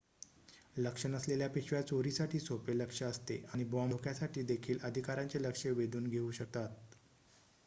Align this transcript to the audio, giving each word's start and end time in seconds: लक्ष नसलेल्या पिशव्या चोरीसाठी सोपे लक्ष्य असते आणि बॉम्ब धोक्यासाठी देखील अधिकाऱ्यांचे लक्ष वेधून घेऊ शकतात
लक्ष 0.75 1.05
नसलेल्या 1.07 1.49
पिशव्या 1.49 1.81
चोरीसाठी 1.83 2.39
सोपे 2.39 2.77
लक्ष्य 2.77 3.05
असते 3.05 3.37
आणि 3.53 3.63
बॉम्ब 3.65 3.91
धोक्यासाठी 3.91 4.41
देखील 4.45 4.79
अधिकाऱ्यांचे 4.83 5.43
लक्ष 5.43 5.65
वेधून 5.67 6.07
घेऊ 6.07 6.31
शकतात 6.33 6.69